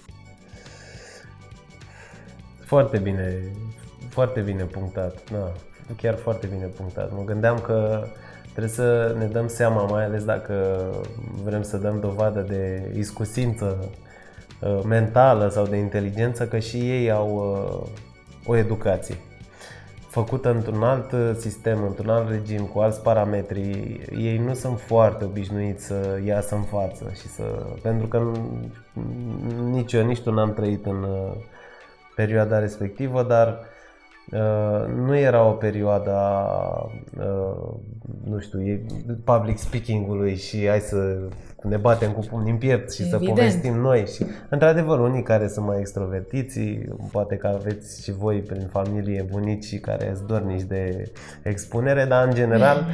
[2.65, 3.53] Foarte bine,
[4.09, 5.53] foarte bine punctat, da,
[5.97, 7.13] chiar foarte bine punctat.
[7.13, 8.07] Mă gândeam că
[8.51, 10.85] trebuie să ne dăm seama, mai ales dacă
[11.45, 13.91] vrem să dăm dovadă de iscusință
[14.61, 17.59] uh, mentală sau de inteligență, că și ei au
[18.47, 19.17] o educație
[20.23, 23.61] făcută într-un alt uh, sistem, într-un alt regim, cu alți parametri,
[24.19, 27.43] ei nu sunt foarte obișnuiți să iasă în față și să...
[27.83, 28.23] pentru că
[29.71, 31.33] nici eu, nici tu n-am trăit în uh,
[32.15, 33.76] perioada respectivă, dar uh,
[34.97, 36.13] nu era o perioadă
[37.19, 37.75] uh,
[38.25, 38.59] nu știu,
[39.25, 41.19] public speaking-ului și hai să
[41.63, 43.23] ne batem cu pumnii în piept și Evident.
[43.23, 44.07] să povestim noi.
[44.07, 46.61] Și, într-adevăr, unii care sunt mai extrovertiți,
[47.13, 51.13] poate că aveți și voi prin familie bunici care sunt dornici de
[51.43, 52.87] expunere, dar în general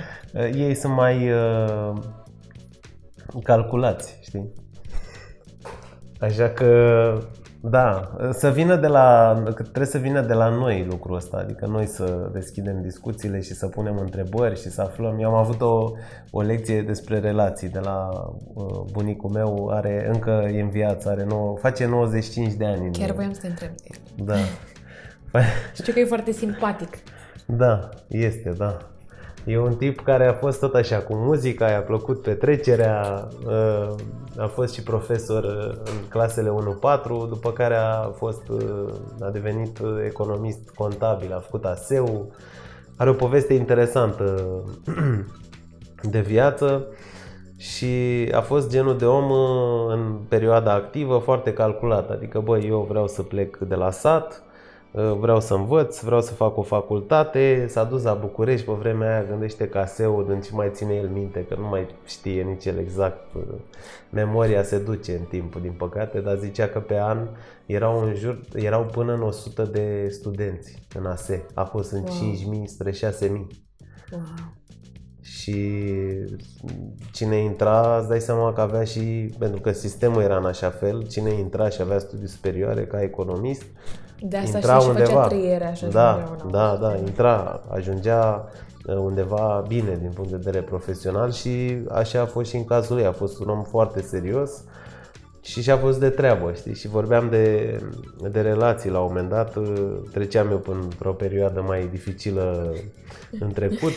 [0.55, 1.93] ei sunt mai uh,
[3.43, 4.53] calculați, știi?
[6.21, 6.69] Așa că,
[7.65, 11.87] da, să vină de la, trebuie să vină de la noi lucrul ăsta, adică noi
[11.87, 15.19] să deschidem discuțiile și să punem întrebări și să aflăm.
[15.21, 15.91] Eu am avut o,
[16.31, 18.09] o lecție despre relații de la
[18.55, 22.93] uh, bunicul meu, are încă e în viață, are nou, face 95 de ani.
[22.93, 24.27] Chiar voiam să te întreb de el.
[24.27, 24.37] Da.
[25.75, 26.99] Știu că e foarte simpatic.
[27.47, 28.92] Da, este, da.
[29.45, 33.95] E un tip care a fost tot așa cu muzica, i-a plăcut petrecerea, uh,
[34.37, 39.79] a fost și profesor uh, în clasele 1-4, după care a fost, uh, a devenit
[40.07, 42.33] economist contabil, a făcut ASEU,
[42.97, 44.45] are o poveste interesantă
[46.15, 46.87] de viață
[47.57, 49.31] și a fost genul de om
[49.89, 54.52] în perioada activă foarte calculat, adică băi, eu vreau să plec de la sat, Uh,
[54.93, 59.25] vreau să învăț, vreau să fac o facultate, s-a dus la București pe vremea aia,
[59.25, 63.35] gândește caseu, din ce mai ține el minte, că nu mai știe nici el exact,
[63.35, 63.43] uh,
[64.11, 67.29] memoria se duce în timp, din păcate, dar zicea că pe an
[67.67, 72.61] erau, în jur, erau până în 100 de studenți în ASE, acum sunt wow.
[72.61, 73.29] 5.000 spre 6.000.
[73.29, 74.23] Wow.
[75.39, 75.87] Și
[77.13, 79.01] cine intra, îți dai seama că avea și,
[79.39, 83.63] pentru că sistemul era în așa fel, cine intra și avea studii superioare ca economist,
[84.21, 85.23] de asta intra și undeva.
[85.23, 85.87] făcea triere așa.
[85.87, 88.49] Da, da, da, intra, ajungea
[88.87, 92.97] uh, undeva bine din punct de vedere profesional și așa a fost și în cazul
[92.97, 93.05] lui.
[93.05, 94.51] A fost un om foarte serios
[95.43, 96.75] și și-a fost de treabă, știi?
[96.75, 97.79] Și vorbeam de,
[98.31, 99.57] de relații la un moment dat.
[99.57, 99.67] Uh,
[100.13, 102.75] treceam eu până într-o perioadă mai dificilă
[103.41, 103.93] în trecut.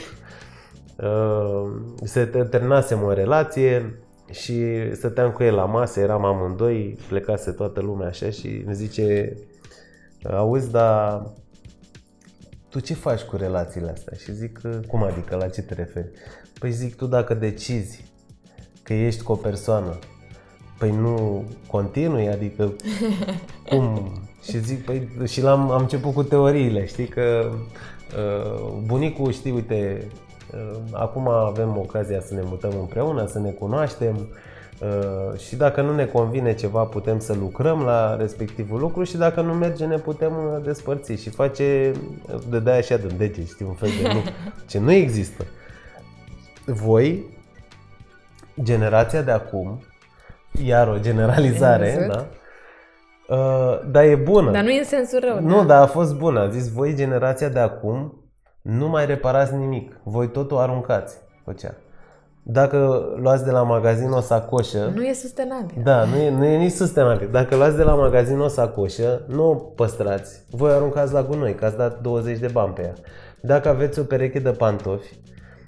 [0.96, 1.72] Uh,
[2.04, 4.00] se terminasem o relație
[4.32, 9.38] și stăteam cu el la masă, eram amândoi, plecase toată lumea așa și îmi zice
[10.32, 11.24] auzi, dar
[12.70, 14.18] tu ce faci cu relațiile astea?
[14.18, 16.10] Și zic, cum adică, la ce te referi?
[16.60, 18.06] Păi zic, tu dacă decizi
[18.84, 20.00] că ești cu o persoană,
[20.78, 22.74] păi nu continui, adică
[23.70, 24.12] cum?
[24.42, 27.52] Și zic, păi, și l-am, am început cu teoriile, știi, că
[28.18, 30.25] uh, bunicul, știi, uite, uh,
[30.92, 34.28] acum avem ocazia să ne mutăm împreună, să ne cunoaștem,
[34.82, 39.42] Uh, și dacă nu ne convine ceva, putem să lucrăm la respectivul lucru și dacă
[39.42, 41.92] nu merge, ne putem uh, despărți și face,
[42.50, 44.24] de de așa de dege, știi, un fel de nu.
[44.70, 45.46] Ce nu există.
[46.66, 47.24] Voi,
[48.64, 49.84] generația de acum,
[50.66, 52.26] iar o generalizare, da?
[53.36, 54.52] Uh, dar e bună.
[54.52, 55.40] Dar nu e în sensul rău.
[55.42, 55.64] Nu, da?
[55.64, 56.40] dar a fost bună.
[56.40, 58.25] A zis, voi, generația de acum,
[58.66, 60.00] nu mai reparați nimic.
[60.04, 61.18] Voi totul aruncați.
[61.44, 61.74] Făcea.
[62.44, 64.92] Dacă luați de la magazin o sacoșă...
[64.96, 65.82] Nu e sustenabil.
[65.84, 67.30] Da, nu e, nu e nici sustenabil.
[67.32, 70.46] Dacă luați de la magazin o sacoșă, nu o păstrați.
[70.50, 72.94] Voi aruncați la gunoi, că ați dat 20 de bani pe ea.
[73.42, 75.20] Dacă aveți o pereche de pantofi,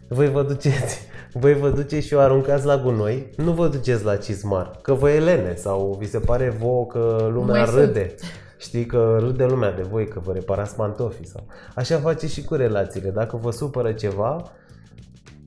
[0.07, 1.01] voi vă duceți,
[1.41, 5.09] voi vă duceți și o aruncați la gunoi, nu vă duceți la cizmar, că vă
[5.09, 8.13] e lene sau vi se pare vouă că lumea râde.
[8.17, 8.31] Sunt.
[8.57, 11.47] Știi că râde lumea de voi că vă reparați pantofii sau...
[11.75, 13.09] Așa face și cu relațiile.
[13.09, 14.51] Dacă vă supără ceva,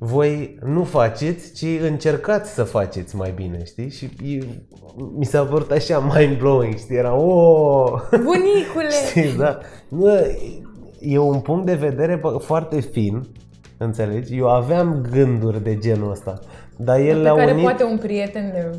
[0.03, 3.91] voi nu faceți, ci încercați să faceți mai bine, știi?
[3.91, 4.45] Și e,
[5.17, 6.97] mi s-a părut așa mind-blowing, știi?
[6.97, 8.01] Era, oh!
[8.11, 8.91] Bunicule!
[9.09, 9.59] știi, da?
[9.89, 10.09] Nu,
[11.01, 13.29] e un punct de vedere foarte fin,
[13.79, 14.37] înțelegi?
[14.37, 16.39] Eu aveam gânduri de genul ăsta,
[16.77, 17.63] dar el le-a care unit...
[17.63, 18.71] poate un prieten de,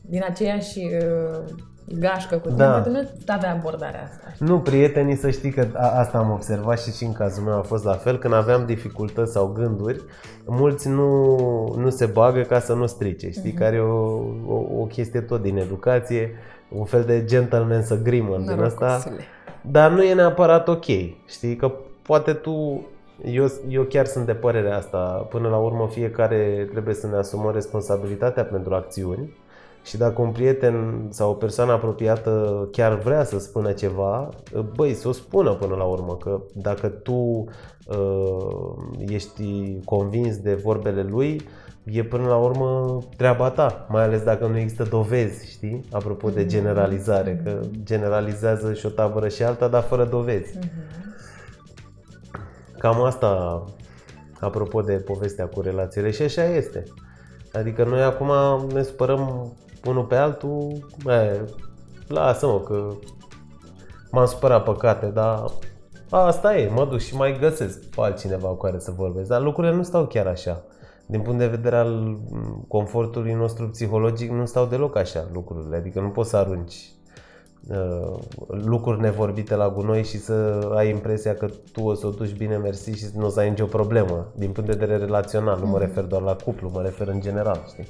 [0.00, 1.38] din aceeași uh,
[1.84, 2.82] gașcă cu tine, da.
[2.86, 4.44] nu avea abordarea asta.
[4.44, 7.62] Nu, prietenii să știi că a, asta am observat și și în cazul meu a
[7.62, 10.02] fost la fel, când aveam dificultăți sau gânduri,
[10.44, 11.36] mulți nu,
[11.76, 13.58] nu se bagă ca să nu strice, știi, uh-huh.
[13.58, 16.30] care e o, o, o chestie tot din educație,
[16.68, 19.02] un fel de gentleman agreement din asta,
[19.60, 20.84] dar nu e neapărat ok,
[21.26, 22.86] știi, că poate tu
[23.24, 25.26] eu, eu chiar sunt de părerea asta.
[25.30, 29.36] Până la urmă, fiecare trebuie să ne asumăm responsabilitatea pentru acțiuni
[29.84, 34.28] și dacă un prieten sau o persoană apropiată chiar vrea să spună ceva,
[34.74, 37.46] băi, să o spună până la urmă, că dacă tu uh,
[38.98, 41.40] ești convins de vorbele lui,
[41.84, 45.84] e până la urmă treaba ta, mai ales dacă nu există dovezi, știi?
[45.92, 46.48] Apropo de mhm.
[46.48, 50.58] generalizare, că generalizează și o tabără și alta, dar fără dovezi.
[50.58, 50.68] Mhm.
[52.78, 53.64] Cam asta,
[54.40, 56.82] apropo de povestea cu relațiile, și așa este.
[57.52, 58.30] Adică noi acum
[58.72, 59.52] ne supărăm
[59.86, 61.40] unul pe altul, e,
[62.08, 62.88] lasă-mă că
[64.10, 65.44] m-am supărat păcate, dar
[66.10, 69.28] asta e, mă duc și mai găsesc pe altcineva cu care să vorbesc.
[69.28, 70.62] Dar lucrurile nu stau chiar așa.
[71.06, 72.18] Din punct de vedere al
[72.68, 75.76] confortului nostru psihologic, nu stau deloc așa lucrurile.
[75.76, 76.92] Adică nu poți să arunci
[77.68, 78.18] uh,
[78.48, 82.56] lucruri nevorbite la gunoi și să ai impresia că tu o să o duci bine,
[82.56, 84.32] mersi și nu o să ai nicio problemă.
[84.34, 85.86] Din punct de vedere relațional, nu mă mhm.
[85.86, 87.88] refer doar la cuplu, mă refer în general, știi?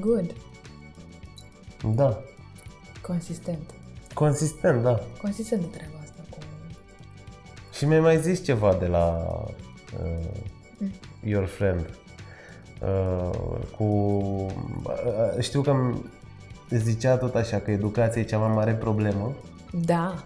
[0.00, 0.34] Good.
[1.94, 2.20] Da.
[3.02, 3.74] Consistent.
[4.14, 5.00] Consistent, da.
[5.20, 6.38] Consistent de treaba asta cu...
[7.72, 9.34] Și mi-ai mai zis ceva de la
[10.00, 10.48] uh,
[10.78, 10.92] Mm.
[11.24, 11.90] Your Friend.
[12.80, 13.84] Uh, cu...
[13.84, 16.02] Uh, știu că îmi
[16.70, 19.34] zicea tot așa că educația e cea mai mare problemă.
[19.72, 20.22] Da.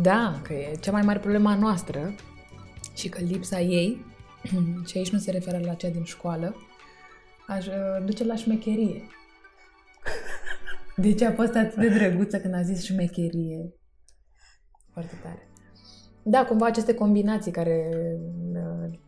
[0.00, 2.14] Da, că e cea mai mare problema a noastră
[2.94, 4.04] și că lipsa ei,
[4.88, 6.56] și aici nu se referă la cea din școală,
[7.46, 9.02] aș uh, duce la șmecherie.
[10.96, 13.72] Deci a fost atât de drăguță când a zis șmecherie.
[14.92, 15.48] Foarte tare.
[16.22, 17.88] Da, cumva aceste combinații care,
[18.52, 18.98] uh,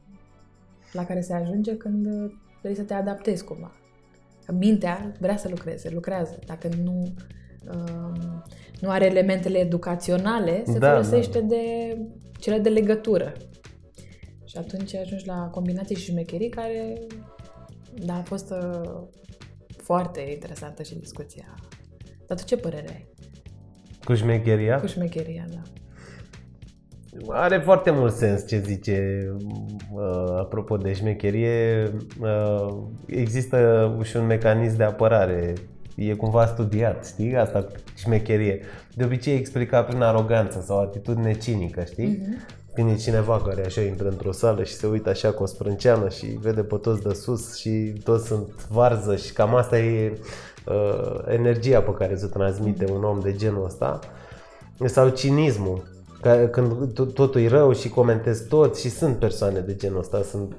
[0.92, 3.72] la care se ajunge când uh, vrei să te adaptezi cumva.
[4.52, 6.38] Mintea vrea să lucreze, lucrează.
[6.46, 7.14] Dacă nu,
[7.72, 8.44] um,
[8.80, 11.62] nu are elementele educaționale, se Da, folosește de
[12.38, 13.32] cele de legătură.
[14.44, 16.98] Și atunci ajungi la combinații și șmecherii care,
[18.04, 19.02] da, a fost uh,
[19.82, 21.54] foarte interesantă și discuția.
[22.26, 23.06] Dar tu ce părere ai
[24.04, 24.80] Cu șmecheria.
[24.80, 25.62] cu șmecheria, da?
[27.28, 29.26] Are foarte mult sens ce zice
[29.92, 31.90] uh, apropo de șmecherie.
[32.20, 35.52] Uh, există și un mecanism de apărare.
[35.96, 37.36] E cumva studiat, știi?
[37.36, 38.60] Asta cu șmecherie.
[38.94, 42.22] De obicei e explicat prin aroganță sau atitudine cinică, știi?
[42.76, 46.08] Când e cineva care așa intră într-o sală și se uită așa cu o sprânceană
[46.08, 50.18] și vede pe toți de sus și toți sunt varză și cam asta e
[50.66, 53.98] uh, energia pe care ți-o transmite un om de genul ăsta.
[54.84, 55.82] Sau cinismul.
[56.20, 60.22] Ca, când to- totul e rău și comentezi tot și sunt persoane de genul ăsta,
[60.22, 60.52] sunt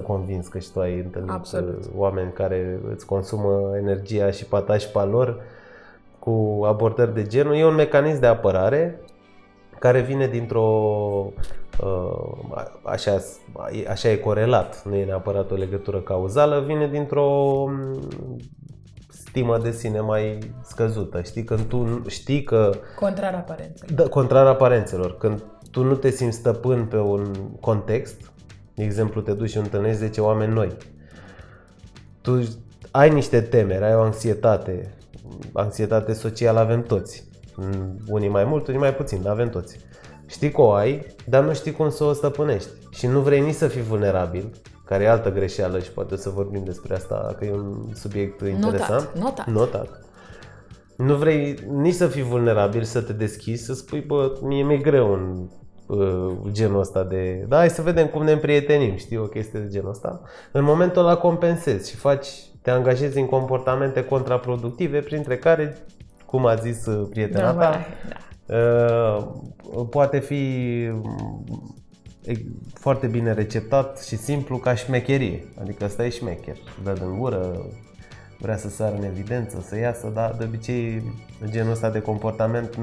[0.00, 1.84] 100% convins că și tu ai întâlnit Absolut.
[1.84, 5.40] uh, oameni care îți consumă energia și patașpa lor
[6.18, 7.56] cu abordări de genul.
[7.56, 9.00] E un mecanism de apărare
[9.78, 10.62] care vine dintr-o
[11.80, 13.22] uh, așa,
[13.88, 18.00] așa e corelat, nu e neapărat o legătură cauzală, vine dintr-o mm,
[19.08, 21.22] stimă de sine mai scăzută.
[21.22, 23.88] Știi, când tu știi că Contrar aparenței.
[23.94, 25.16] da, contrar aparențelor.
[25.16, 28.32] Când tu nu te simți stăpân pe un context,
[28.74, 30.76] de exemplu, te duci și întâlnești 10 oameni noi.
[32.20, 32.42] Tu
[32.90, 34.94] ai niște temeri, ai o anxietate.
[35.52, 37.28] Anxietate socială avem toți.
[37.56, 39.78] Mm, Unii mai mult, unii mai puțin, dar avem toți.
[40.26, 42.68] Știi că o ai, dar nu știi cum să o stăpânești.
[42.90, 44.50] Și nu vrei nici să fii vulnerabil,
[44.84, 48.40] care e altă greșeală și poate o să vorbim despre asta, că e un subiect
[48.40, 49.10] interesant.
[49.18, 49.46] notat.
[49.46, 50.00] Notat.
[50.96, 55.12] Nu vrei nici să fii vulnerabil, să te deschizi, să spui, bă, mie mi-e greu
[55.12, 55.48] în
[55.86, 57.44] uh, genul ăsta de...
[57.48, 60.20] Da, hai să vedem cum ne împrietenim, știi, o chestie de genul ăsta.
[60.52, 62.28] În momentul ăla compensezi și faci,
[62.62, 65.76] te angajezi în comportamente contraproductive, printre care,
[66.26, 68.56] cum a zis uh, prietena Da, ta, da, da.
[68.56, 70.44] Uh, poate fi
[70.92, 71.44] mm,
[72.24, 75.44] e- foarte bine receptat și simplu ca șmecherie.
[75.60, 76.56] Adică ăsta e șmecher.
[76.82, 77.66] Dă din gură,
[78.38, 81.02] vrea să sară în evidență, să iasă, dar de obicei
[81.50, 82.78] genul ăsta de comportament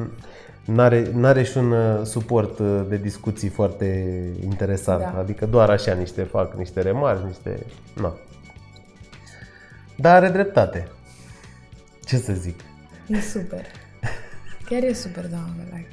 [0.66, 4.08] n-are, n-are și un uh, suport uh, de discuții foarte
[4.44, 5.02] interesant.
[5.02, 5.16] Da.
[5.18, 7.66] Adică doar așa niște fac niște remarci, niște...
[8.02, 8.14] Na.
[9.96, 10.88] Dar are dreptate.
[12.06, 12.60] Ce să zic?
[13.08, 13.66] E super.
[14.66, 15.88] Chiar e super, da, like.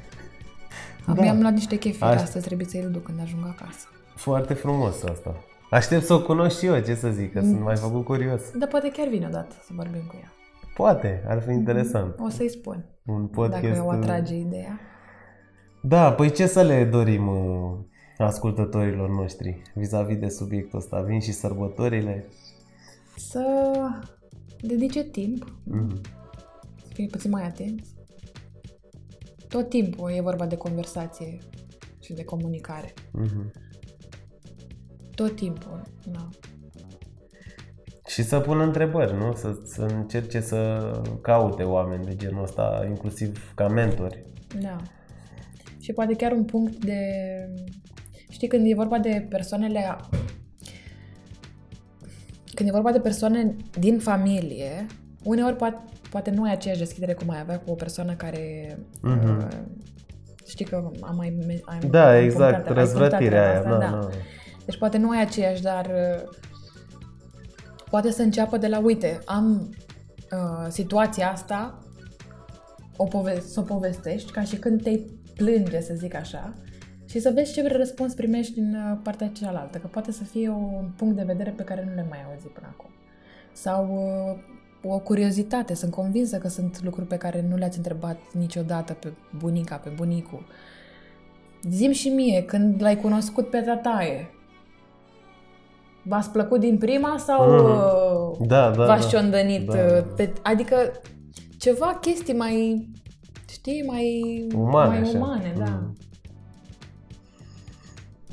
[1.06, 3.86] Abia am luat niște chefiri Aș- astăzi, trebuie să-i duc când ajung acasă.
[4.14, 5.34] Foarte frumos asta.
[5.70, 8.40] Aștept să o cunosc și eu, ce să zic, că sunt mai făcut curios.
[8.54, 10.32] Dar poate chiar vine odată să vorbim cu ea.
[10.74, 12.14] Poate, ar fi interesant.
[12.18, 13.62] O să-i spun, Un podcast.
[13.62, 14.80] dacă o uh, atrage ideea.
[15.82, 17.78] Da, păi ce să le dorim uh,
[18.18, 21.00] ascultătorilor noștri vis-a-vis de subiectul ăsta?
[21.00, 22.24] Vin și sărbătorile.
[23.16, 23.44] Să
[24.60, 26.00] dedice timp, Mhm.
[27.00, 27.94] Să fie puțin mai atenți.
[29.48, 31.38] Tot timpul e vorba de conversație
[32.00, 32.94] și de comunicare.
[33.12, 33.52] Mhm.
[35.14, 36.28] Tot timpul, da.
[38.06, 39.34] Și să pună întrebări, nu?
[39.34, 40.90] Să, să încerce să
[41.22, 44.24] caute oameni de genul ăsta, inclusiv ca mentori.
[44.60, 44.76] Da.
[45.78, 47.00] Și poate chiar un punct de...
[48.30, 49.96] Știi, când e vorba de persoanele...
[52.54, 54.86] Când e vorba de persoane din familie,
[55.24, 58.76] uneori poate, poate nu ai aceeași deschidere cum ai avea cu o persoană care...
[59.02, 59.36] Mhm.
[59.36, 59.46] uh,
[60.46, 61.38] Știi că am mai...
[61.64, 63.60] Am Da, am exact, punctat- ai punctat răzvrătirea aia.
[63.60, 64.08] treaba Da, asta, da.
[64.64, 66.28] Deci poate nu ai aceeași, dar uh,
[67.90, 69.74] poate să înceapă de la, uite, am
[70.32, 71.78] uh, situația asta,
[72.96, 75.00] o pove- să o povestești, ca și când te
[75.36, 76.52] plânge, să zic așa,
[77.08, 80.90] și să vezi ce răspuns primești din uh, partea cealaltă, că poate să fie un
[80.96, 82.90] punct de vedere pe care nu le mai auzi până acum.
[83.52, 84.42] Sau uh,
[84.84, 89.76] o curiozitate, sunt convinsă că sunt lucruri pe care nu le-ați întrebat niciodată pe bunica,
[89.76, 90.44] pe bunicul.
[91.70, 94.30] Zim și mie, când l-ai cunoscut pe tataie,
[96.02, 98.46] V-ați plăcut din prima sau Mhm.
[98.46, 99.08] Da, da, v-ați da.
[99.18, 99.66] ciondănit?
[99.70, 100.00] Da, uh, da.
[100.16, 100.74] Pe, adică
[101.58, 102.88] ceva chestii mai,
[103.50, 105.16] știi, mai Umane, mai așa.
[105.18, 105.64] umane da.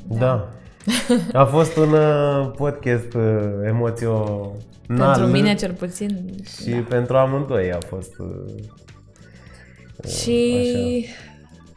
[0.08, 0.18] Mm.
[0.18, 0.48] Da.
[1.32, 3.22] A fost un uh, podcast uh,
[3.66, 4.50] emoțional.
[4.96, 6.34] Pentru mine cel puțin.
[6.62, 8.18] Și pentru amândoi a fost...
[8.18, 11.06] uh, Și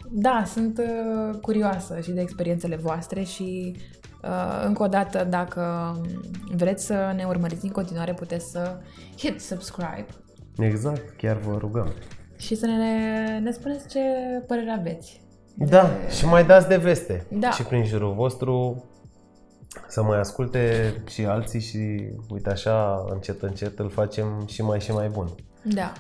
[0.10, 3.76] da, sunt uh, curioasă și de experiențele voastre și
[4.24, 5.96] uh, încă o dată, dacă
[6.56, 8.78] vreți să ne urmăriți în continuare, puteți să
[9.18, 10.06] hit subscribe
[10.58, 11.94] Exact, chiar vă rugăm.
[12.38, 14.00] și să ne, ne spuneți ce
[14.48, 15.22] părere aveți.
[15.56, 17.26] Da, și mai dați de veste.
[17.30, 17.50] Da.
[17.52, 18.84] Și prin jurul vostru
[19.88, 24.92] să mai asculte și alții și uite așa, încet, încet îl facem și mai și
[24.92, 25.28] mai bun.
[25.62, 25.92] Da.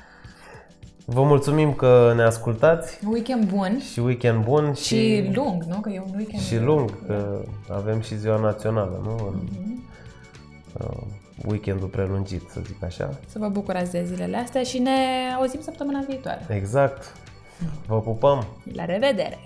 [1.05, 5.79] Vă mulțumim că ne ascultați Weekend bun și weekend bun și, și lung, nu?
[5.79, 9.27] Că e un weekend și lung, că avem și ziua națională, nu?
[9.27, 9.47] În,
[10.73, 11.03] uh,
[11.45, 13.19] weekendul prelungit, să zic așa.
[13.27, 14.91] Să vă bucurați de zilele astea și ne
[15.37, 16.45] auzim săptămâna viitoare.
[16.49, 17.13] Exact.
[17.87, 18.47] Vă pupăm!
[18.73, 19.39] La revedere!